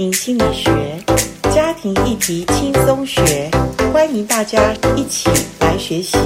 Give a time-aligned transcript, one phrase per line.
[0.00, 1.04] 庭心理学，
[1.54, 3.50] 家庭议题轻松学，
[3.92, 5.28] 欢迎大家一起
[5.60, 6.16] 来学习。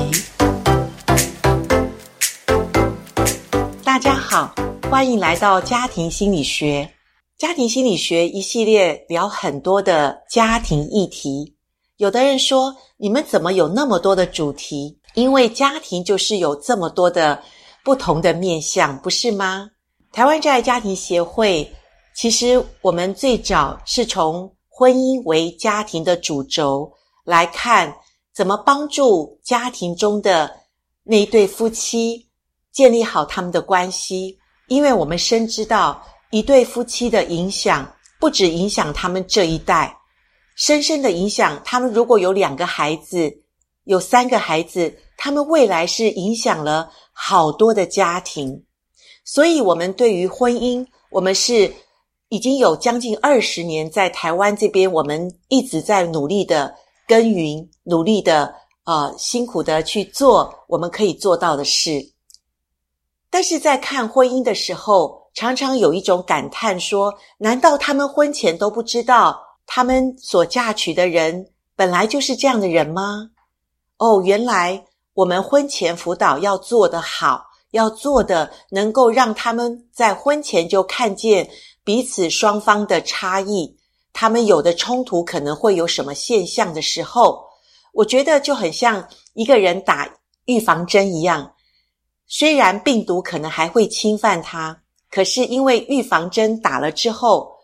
[3.83, 4.55] 大家好，
[4.89, 6.89] 欢迎来到家庭心理学。
[7.37, 11.57] 家庭心理学一系列聊很多的家庭议题。
[11.97, 14.97] 有的人说，你们怎么有那么多的主题？
[15.15, 17.43] 因为家庭就是有这么多的
[17.83, 19.69] 不同的面向，不是吗？
[20.13, 21.69] 台湾真爱家庭协会。
[22.15, 26.91] 其实，我们最早是从婚姻为家庭的主轴
[27.25, 27.93] 来看，
[28.33, 30.49] 怎么帮助家庭中的
[31.03, 32.25] 那一对夫妻
[32.71, 34.39] 建立好他们的关系。
[34.69, 36.01] 因为我们深知道，
[36.31, 39.97] 一对夫妻的影响不止影响他们这一代，
[40.55, 41.93] 深深的影响他们。
[41.93, 43.29] 如果有两个孩子，
[43.85, 48.65] 有三个孩子，他们未来是影响了好多的家庭。
[49.25, 51.75] 所以，我们对于婚姻，我们是。
[52.29, 56.75] 已经有将近二十年，在台湾这边，我们一直在努力的
[57.07, 58.53] 耕耘，努力的
[58.85, 62.13] 呃辛苦的去做我们可以做到的事。
[63.31, 73.31] 但是在看婚姻的时候，常常有一种感叹说：难道他们婚前都不知道，他们所嫁娶的人本来就是这样的人吗？
[73.99, 81.49] 哦，原来我们婚前辅导要做得好，要做的能够让他们在婚前就看见。
[81.85, 83.77] 彼此双方的差异，
[84.15, 87.45] 他们有的冲突可能会有什么现象的时候，
[87.93, 90.11] 我觉得就很像一个人打
[90.47, 91.55] 预防针一样。
[92.27, 97.55] 虽然病毒可能还会侵犯他，可是因为预防针打了之后，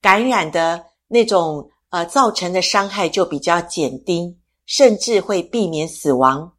[0.00, 6.52] 感染的那种呃造成的伤害就比较减低，甚至会避免死亡。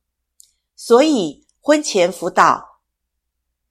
[0.78, 2.64] 所以婚前辅导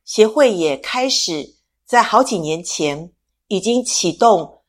[0.05, 3.11] 协会也开始在好几年前。
[3.53, 4.63] 已经启动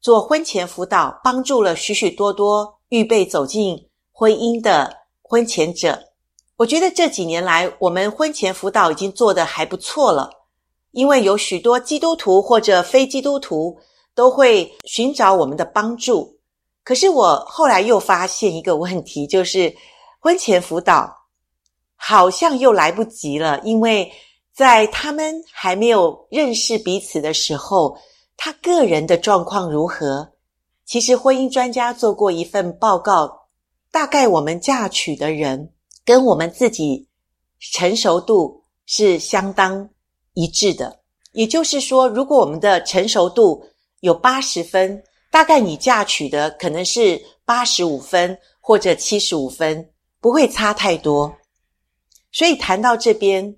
[0.00, 6.02] 做婚前辅导，帮助了许许多多预备走进婚姻的婚前者。
[6.56, 10.30] 我觉得这几年来，我们婚前辅导已经做得还不错了，
[10.92, 13.78] 因为有许多基督徒或者非基督徒
[14.14, 16.38] 都会寻找我们的帮助。
[16.82, 19.76] 可是我后来又发现一个问题，就是
[20.20, 21.14] 婚前辅导
[21.96, 24.10] 好像又来不及了，因为。
[24.56, 27.94] 在他们还没有认识彼此的时候，
[28.38, 30.32] 他个人的状况如何？
[30.86, 33.48] 其实婚姻专家做过一份报告，
[33.92, 35.74] 大概我们嫁娶的人
[36.06, 37.06] 跟我们自己
[37.60, 39.86] 成熟度是相当
[40.32, 41.00] 一致的。
[41.32, 43.62] 也就是说，如果我们的成熟度
[44.00, 51.30] 有八十分，大概你嫁娶的可能是八十五分或者七十五分，不会差太多。
[52.32, 53.54] 所以谈到这边。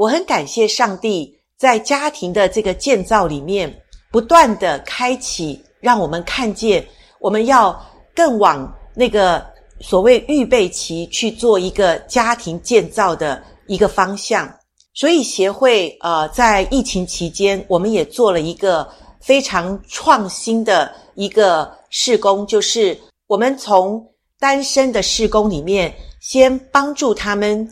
[0.00, 3.70] 我很感谢上帝在家庭的这个建造里面，
[4.10, 6.82] 不断的开启，让我们看见
[7.18, 7.78] 我们要
[8.14, 9.46] 更往那个
[9.78, 14.50] 所谓预备期去做一个家庭建造的一个方向。
[14.94, 18.90] 所以协会呃，在疫情期间，我们也做了一个
[19.20, 24.02] 非常创新的一个事工，就是我们从
[24.38, 27.70] 单身的事工里面，先帮助他们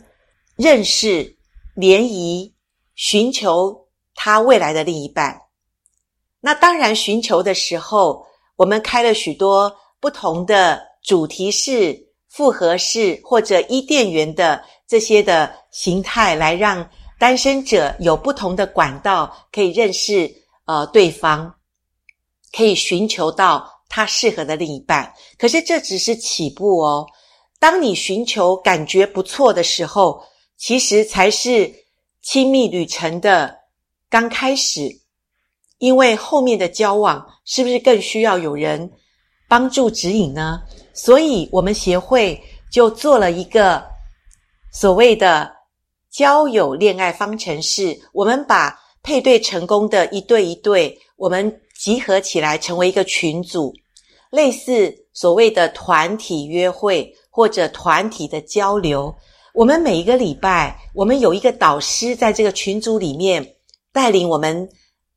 [0.57, 1.35] 认识。
[1.79, 2.53] 联谊，
[2.93, 5.43] 寻求他未来的另一半。
[6.41, 8.25] 那当然，寻求的时候，
[8.57, 11.97] 我们开了许多不同的主题式、
[12.27, 16.85] 复合式或者伊甸园的这些的形态，来让
[17.17, 20.29] 单身者有不同的管道可以认识
[20.65, 21.55] 呃对方，
[22.51, 25.13] 可以寻求到他适合的另一半。
[25.37, 27.07] 可是这只是起步哦。
[27.57, 30.21] 当你寻求感觉不错的时候，
[30.59, 31.73] 其实才是
[32.21, 33.55] 亲密旅程的
[34.09, 34.99] 刚开始，
[35.77, 38.91] 因为后面的交往是不是更需要有人
[39.47, 40.61] 帮助指引呢？
[40.93, 42.39] 所以我们协会
[42.69, 43.83] 就做了一个
[44.73, 45.49] 所谓的
[46.11, 53.73] 交友恋爱方程式，我们把配对成功的一对一对，我们集合起来成为一个群组，
[54.29, 59.15] 类似所谓的团体约会或者团体的交流。
[59.59, 63.55] 我们每一个礼拜，我们有一个导师在这个群组里面
[63.91, 64.69] 带领我们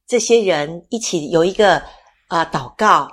[0.05, 1.81] 这些人一起有一个
[2.27, 3.06] 啊、祷告。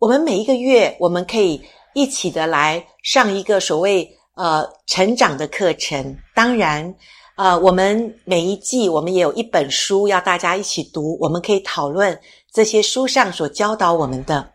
[0.00, 1.62] 我们每一个月，我们可以
[1.94, 6.18] 一起的来上一个所谓呃成长的课程。
[6.34, 6.92] 当然，
[7.36, 12.20] 呃，我们每一季我们也有一本书要大家一起读，我们可以讨论
[12.52, 14.54] 这些书上所教导我们的。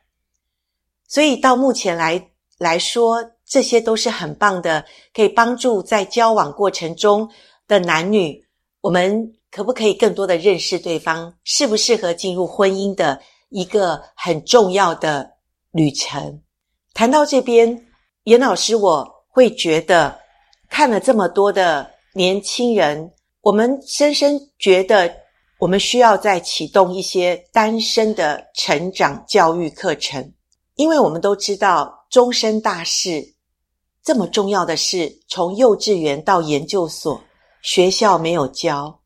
[1.07, 3.31] 所以到目前来来说。
[3.49, 4.83] 这些都是很棒的，
[5.13, 7.29] 可以帮助在交往过程中
[7.65, 8.45] 的男女，
[8.81, 15.31] 我们可不可以更多的认识对方，适不适合进入婚姻的一个很重要的
[15.71, 16.41] 旅程。
[16.93, 17.87] 谈到这边，
[18.25, 20.19] 严老师，我会觉得
[20.69, 25.09] 看了这么多的年轻人，我们深深觉得
[25.57, 30.33] 我们需要再启动一些单身的成长教育课程，
[30.77, 33.33] 因为我们都知道终身大事
[34.03, 37.19] 这么重要的事，从幼稚园到研究所，
[37.61, 38.99] 学校没有教。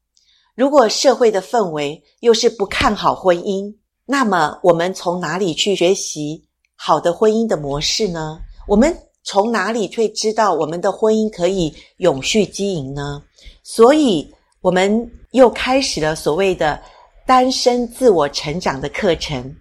[0.53, 3.73] 如果社会的氛围又是不看好婚姻，
[4.05, 6.43] 那么我们从哪里去学习
[6.75, 8.39] 好的婚姻的模式呢？
[8.67, 13.23] 我们从哪里会知道我们的婚姻可以永续经营呢？
[13.63, 14.29] 所以，
[14.59, 16.79] 我们又开始了所谓的
[17.25, 19.55] 单身自我成长的课程。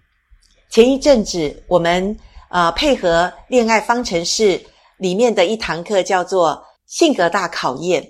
[0.71, 2.17] 前一阵子，我们
[2.49, 4.61] 呃配合恋爱方程式
[4.99, 8.09] 里面的一堂课，叫做性格大考验。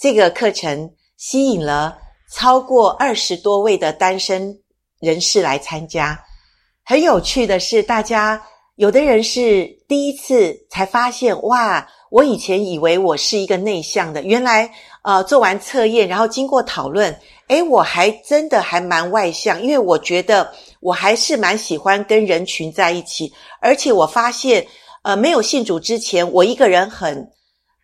[0.00, 1.98] 这个课程吸引了。
[2.30, 4.54] 超过二十多位的单身
[5.00, 6.22] 人士来参加，
[6.84, 8.38] 很有趣的是，大家
[8.76, 14.70] 有的人是第一次才发现，哇，我以前以为我是一个内向的，原来
[15.04, 24.66] 呃做完测验，然后经过讨论，诶，我还真的还蛮外向，因为我觉得我还是蛮喜欢跟人群在一起，而且我发现，
[25.02, 27.30] 呃，没有信主之前，我一个人很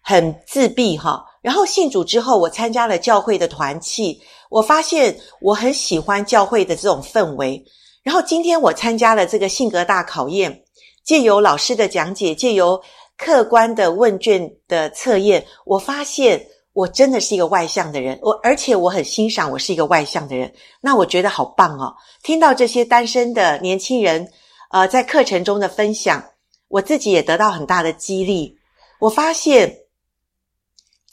[0.03, 1.25] 很自闭哈。
[1.43, 7.63] 然后信主之后，我参加了教会的团契，我发现我很喜欢教会的这种氛围。
[8.03, 10.63] 然后今天我参加了这个性格大考验，
[11.05, 12.81] 借由老师的讲解，借由
[13.17, 18.19] 客观的问卷的测验，我发现我真的是一个外向的人。
[18.21, 21.95] 我而且我很欣赏我是一个外向的人，那我觉得好棒哦！
[22.23, 24.31] 听到这些单身的年轻人，
[24.71, 26.23] 呃，在课程中的分享，
[26.69, 28.59] 我自己也得到很大的激励。
[29.01, 29.81] 我发现。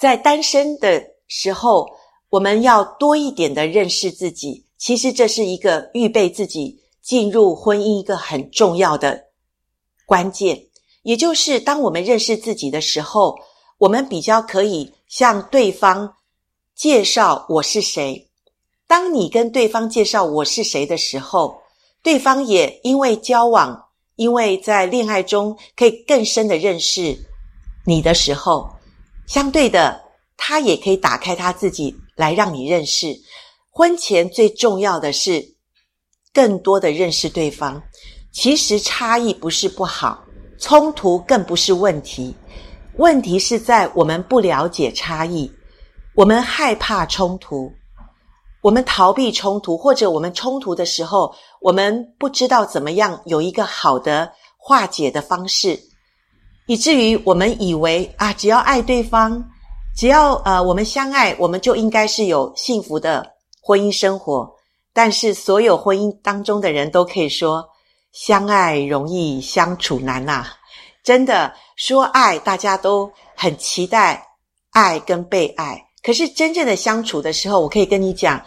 [0.02, 1.88] 在单身的时候，
[2.31, 4.66] 我们要多一点的认识自己。
[4.80, 9.25] 其实这是一个预备自己进入婚姻一个很重要的
[10.08, 10.60] 关键。
[11.04, 13.38] 也就是当我们认识自己的时候，
[13.81, 16.13] 我们比较可以向对方
[16.75, 18.30] 介绍我是谁。
[18.86, 21.60] 当你跟对方介绍我是谁的时候，
[22.04, 23.86] 对方也因为交往，
[24.18, 27.18] 因为在恋爱中可以更深的认识
[27.83, 28.69] 你的时候。
[29.25, 30.00] 相对的，
[30.38, 33.19] 他也可以打开他自己来让你认识。
[33.72, 35.44] 婚前最重要的是
[36.31, 37.81] 更多的认识对方。
[38.31, 40.24] 其实差异不是不好，
[40.60, 42.36] 冲突更不是问题。
[42.97, 45.51] 问题是在我们不了解差异，
[46.13, 47.71] 我们害怕冲突，
[48.61, 55.79] 我们逃避冲突，或者我们冲突的时候，我们不知道怎么样有一个好的化解的方式。
[56.67, 59.43] 以至于我们以为啊，只要爱对方，
[59.95, 63.25] 只要呃我们相爱，我们就应该是有幸福的
[63.61, 64.49] 婚姻生活。
[64.93, 67.65] 但是所有婚姻当中的人都可以说，
[68.11, 70.45] 相爱容易相处难呐。
[71.03, 74.25] 真的说爱，大家都很期待
[74.71, 75.81] 爱跟被爱。
[76.03, 78.44] 可是真正的相处的时候，我可以跟你讲，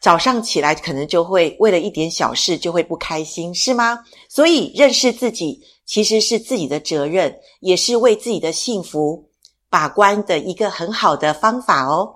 [0.00, 3.98] 早上起来可能就会为了一点小事就会不开心，是吗？
[4.28, 5.60] 所以认识自己。
[5.86, 9.22] 其实是自己的责任，也是为自己的幸福
[9.68, 12.10] 把关的一个很好的方法哦。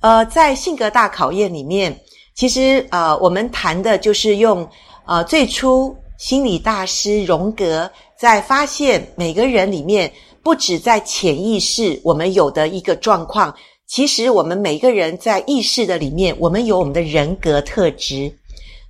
[0.00, 1.94] 呃，在性格大考验里面，
[2.34, 4.66] 其实呃，我们谈的就是用
[5.04, 7.90] 呃最初心理大师荣格
[8.22, 10.08] 在发现每个人里面，
[10.44, 13.52] 不止在潜意识我们有的一个状况，
[13.88, 18.32] 其实我们每个人在意识的里面，我们有我们的人格特质。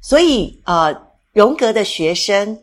[0.02, 0.94] 所以呃，
[1.32, 2.58] 荣格的学生。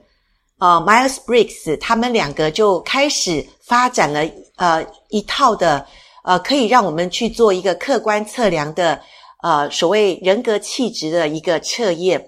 [0.60, 5.84] 呃，Miles Briggs，他们两个就开始发展了呃一套的
[6.24, 9.02] 呃可以让我们去做一个客观测量的
[9.42, 12.24] 呃所谓人格气质的一个测验。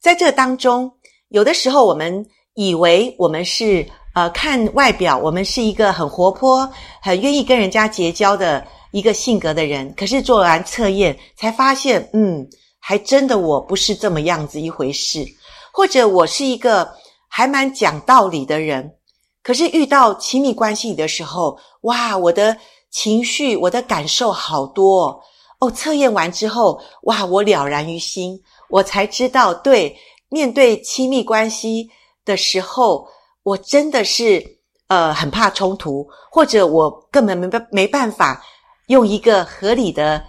[0.00, 0.90] 在这当中，
[1.28, 6.68] 有的时候我们以为我们是呃看外表，我们是一个很活泼、
[7.00, 9.92] 很愿意跟人家结交的一个性格的人。
[9.96, 12.46] 可是做完测验才发现，嗯，
[12.80, 15.26] 还真的我不是这么样子一回事，
[15.72, 16.88] 或者我是一个。
[17.36, 18.94] 还蛮讲道理的人，
[19.42, 22.56] 可是遇到亲密关系的时候，哇，我的
[22.92, 25.20] 情绪、我的感受好多哦。
[25.58, 29.96] 哦，测验完之后，哇，我了然于心，我才知道，对，
[30.28, 31.90] 面对亲密关系
[32.24, 33.06] 的时候，
[33.42, 38.44] 我真的是呃很怕冲突，或者我根本没办没办法
[38.86, 40.24] 用一个合理的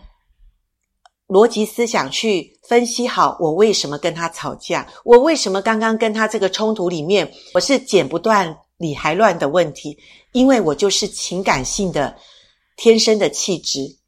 [1.27, 2.53] 逻辑思想去。
[2.67, 4.91] 分析好，我为什么跟他吵架？
[5.03, 9.95] 我为什么刚刚跟他这个冲突里面，我是剪不断理还乱的问题？
[10.31, 12.17] 因为我就是情感性的
[12.75, 13.99] 天生的气质，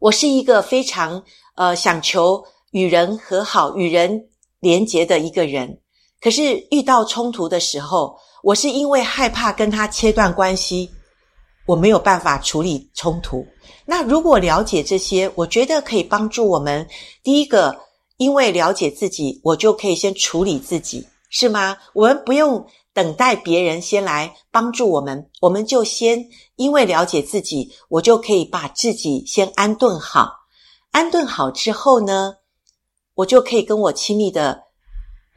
[0.00, 1.24] 我是一个非常
[1.54, 4.28] 呃想求与人和好、与人
[4.60, 5.80] 连结的一个人，
[6.20, 10.90] 可是遇到冲突的时候，我是因为害怕跟他切断关系，
[11.66, 13.46] 我没有办法处理冲突。
[13.86, 16.86] 那如果了解这些，我觉得可以帮助我们。
[17.22, 17.74] 第一个，
[18.18, 21.76] 因为了解自己，我就可以先处理自己，是吗？
[21.94, 30.32] 我们不用等待别人先来帮助我们，我们就先因为了解自己，我就可以把自己先安顿好。
[30.92, 32.34] 安顿好之后呢，
[33.14, 34.64] 我就可以跟我亲密的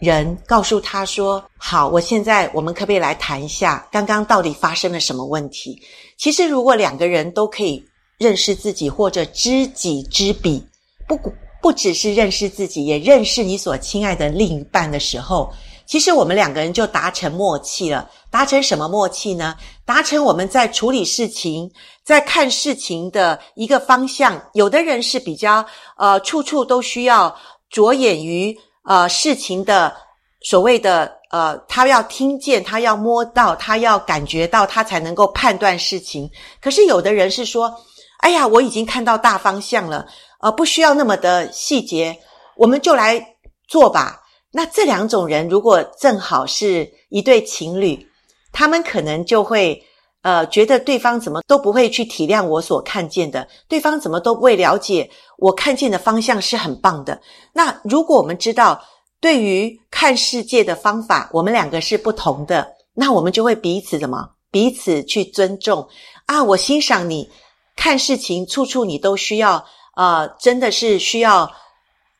[0.04, 5.82] 人告诉他说：“好，我现在我们可不可以来谈一下，刚刚到底发生了什么问题？”
[6.20, 7.82] 其实，如果两个人都可以
[8.18, 10.62] 认识自己，或者知己知彼，
[11.08, 11.18] 不
[11.62, 15.50] 不只是认识自己，也认识你所亲爱的另一半的时候，
[15.86, 18.10] 其实我们两个人就达成默契了。
[18.30, 19.56] 达成什么默契呢？
[19.86, 21.72] 达成我们在处理事情、
[22.04, 24.42] 在看事情的一个方向。
[24.54, 25.66] 有的人是比较
[25.98, 27.34] 呃，处处都需要。
[27.70, 29.96] 着眼于呃事情的
[30.42, 36.30] 所谓的呃，他要听见，他要摸到，他要感觉到，他才能够判断事情。
[36.62, 37.74] 可是有的人是说，
[38.20, 40.06] 哎呀，我已经看到大方向了，
[40.42, 42.18] 呃，不需要那么的细节，
[42.58, 43.36] 我们就来
[43.68, 44.22] 做吧。
[44.52, 48.08] 那这两种人如果正好是一对情侣，
[48.52, 49.84] 他们可能就会。
[50.24, 57.22] 呃，觉得对方怎么都不会去体谅我所看见的，对方怎么都不会了解我看见的方向是很棒的。
[57.52, 58.82] 那如果我们知道
[59.20, 64.30] 对于看世界的方法，我们两个是不同的，那我们就会彼此怎么？
[64.50, 65.86] 彼此去尊重
[66.26, 66.42] 啊！
[66.42, 67.30] 我欣赏你
[67.76, 69.66] 看事情，处处你都需要，
[69.98, 71.52] 呃，真的是需要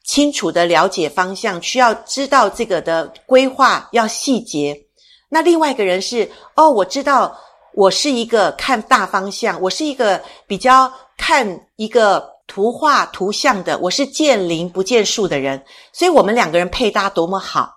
[0.04, 4.78] 清楚的了解方向，需要知道这个的规划要细节。
[5.30, 7.34] 那另外一个人是哦，我知道。
[7.76, 17.74] 我是一个看大方向，我是一个比较看一个图画图像的，我是见林不见树的人，所以我们两个人配搭多么好！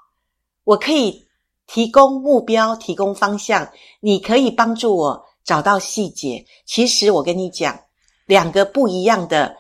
[0.64, 1.26] 我可以
[1.66, 6.44] 提供目标，提供方向，你可以帮助我找到细节。
[6.66, 7.78] 其实我跟你讲，
[8.26, 9.56] 两个不一样的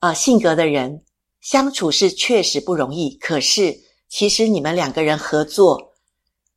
[0.00, 1.02] 呃性格的人
[1.42, 3.76] 相处是确实不容易，可是
[4.08, 5.92] 其实你们两个人合作。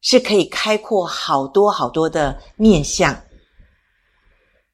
[0.01, 3.13] 是可以开阔好多好多的面相，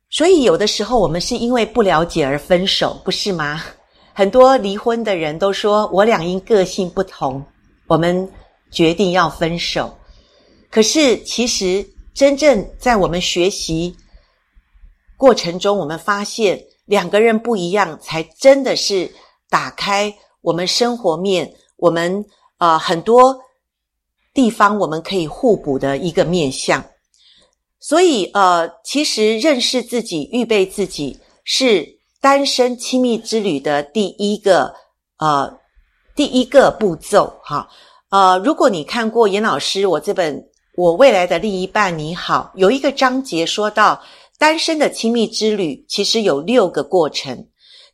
[0.10, 3.63] 所以有的时候我们是因为不了解而分手，不是吗？
[4.13, 7.44] 很多离婚的人都说，我俩因个性不同，
[7.88, 8.32] 我们
[8.72, 9.91] 决定要分手。
[10.70, 13.96] 可是其实真正在我们学习
[15.17, 19.12] 过程中，我们发现两个人不一样，才真的是
[19.50, 22.24] 打开我们生活面，我们
[22.60, 23.44] 呃很多。
[24.36, 26.84] 地方我们可以互补的一个面向，
[27.80, 31.88] 所以呃，其实认识自己、预备自己是
[32.20, 34.75] 单身亲密之旅的第一个
[35.20, 35.58] 呃
[36.18, 37.65] 第一个步骤哈。
[38.10, 40.38] 呃，如果你看过严老师我这本
[40.75, 44.04] 《我未来的另一半你好》，有一个章节说到
[44.38, 47.48] 单身的亲密之旅其实有六个过程，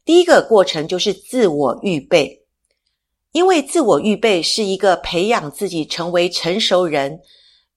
[0.04, 2.41] 第一个过程就是自我预备。
[3.32, 7.20] 因为自我预备是一个培养自己成为成熟人，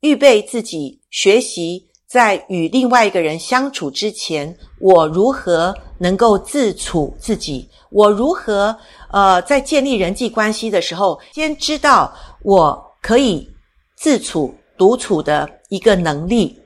[0.00, 7.68] 预备自己学习在与另外一个人相处之前，我如何能够自处自己？
[7.90, 8.76] 我如何
[9.12, 13.48] 呃在建立人际关系的时候，先知道我可以
[13.96, 16.58] 自处独处的一个能力，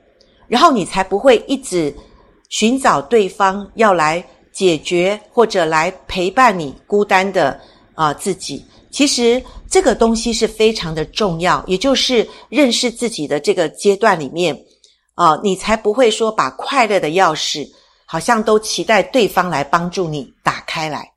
[0.47, 1.95] 然后你才不会一直
[2.49, 7.59] 寻找对方要来解决或者来陪伴你孤单的
[7.93, 8.65] 啊、自己。
[8.91, 14.65] 其实这个东西是非常的重要，也就是认识自己的这个阶段里面，
[15.13, 17.69] 啊、你才不会说把快乐的钥匙
[18.05, 21.11] 好像都期待对方来帮助你打开来。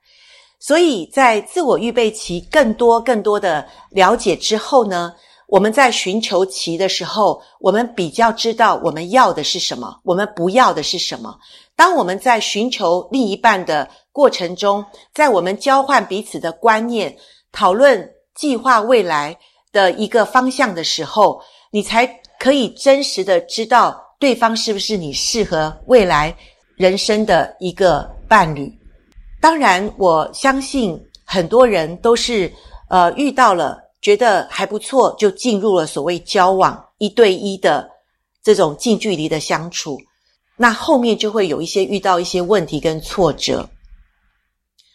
[0.61, 5.13] 所以在自我预备期更多更多的了解之后呢，
[5.49, 11.37] 我们在寻求期的时候，我们比较知道我们要的是什么，我们不要的是什么。
[11.75, 17.17] 当我们在寻求另一半的过程中，在我们交换彼此的观念。
[17.53, 19.39] 讨论计划未来
[19.71, 21.41] 的一个方向的时候，
[21.71, 22.07] 你才
[22.39, 26.35] 可以真实的知道对方是不是你适合未来
[26.77, 28.73] 人生的一个伴侣。
[29.41, 32.53] 当然，我相信很多人都是
[32.89, 37.89] 呃遇到了觉得还不错，就进入了所谓交往一对一的
[38.43, 39.99] 这种近距离的相处，
[40.57, 43.69] 那后面就会有一些遇到一些问题跟挫折。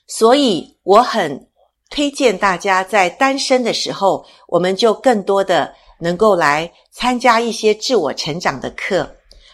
[0.07, 1.47] 所以我很。
[1.89, 9.10] 推荐大家在单身的时候，我们就更多的能够来参加一些自我成长的课，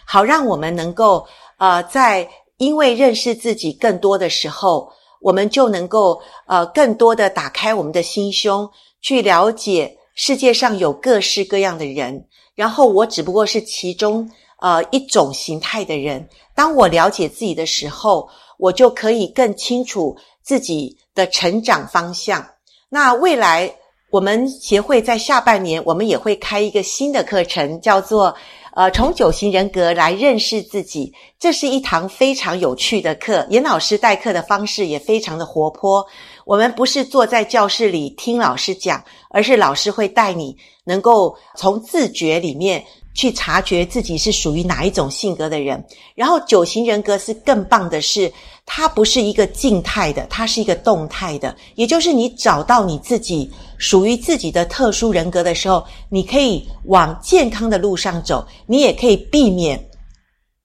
[0.06, 1.26] 好让我们能够
[1.58, 8.68] 呃，在因为认识自己更多的时候，我们就能够呃更多的打开我们的心胸，
[9.00, 14.28] 去了解世界上有各式各样的人，然后我只不过是其中
[14.60, 16.28] 呃一种形态的人。
[16.54, 22.46] 当我了解自己的时候，我就可以更清楚自己的成长方向。
[22.88, 23.74] 那未来
[24.10, 28.36] 我们协会在下半年，我们也会开一个新的课程，叫做。
[28.76, 33.46] 呃，从九型人格来认识自己，这是一堂非常有趣的课。
[33.48, 36.04] 严老师带课的方式也非常的活泼。
[36.44, 42.84] 我们不是坐在教室里听老师讲，而是老师会带你能够从自觉里面。
[43.14, 45.82] 去察觉自己是属于哪一种性格的人，
[46.14, 48.30] 然后九型人格是更棒的是，
[48.66, 51.56] 它不是一个静态的，它是一个动态的。
[51.76, 59.82] 也就是你找到你自己属于自己的特殊人格的时候，你可以往健康的路上走，你也可以避免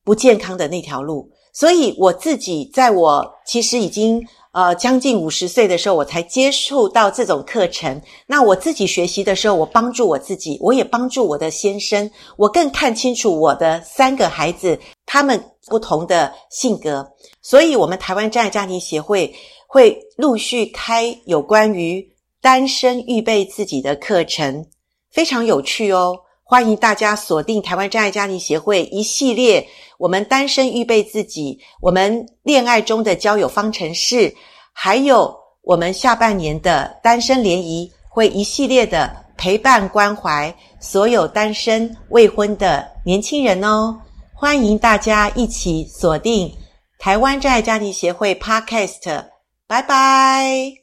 [0.04, 1.30] 不健康的那条路。
[1.54, 4.22] 所以我自己在我其实已经。
[4.52, 8.02] 呃，将近五十岁的时候，我才接触到这种课程。
[8.26, 17.08] 那我自己学习的时候，我帮助我自己，我也帮助我的先生，我更看清楚我的三个孩子他们不同的性格。
[17.44, 19.32] 所以，我们台湾真爱家庭协会
[19.68, 22.04] 会陆续开有关于
[22.42, 24.66] 单身预备自己的课程，
[25.12, 26.18] 非常有趣哦。
[26.50, 29.64] 欢迎大家锁定台湾真爱家庭协会一系列
[30.00, 34.34] 我们单身预备自己，我们恋爱中的交友方程式，
[34.74, 43.96] 还有我们下半年的单身联谊，会一系列的陪伴关怀所有单身未婚的年轻人哦。
[44.34, 46.52] 欢迎大家一起锁定
[46.98, 49.24] 台湾真爱家庭协会 Podcast，
[49.68, 50.79] 拜拜。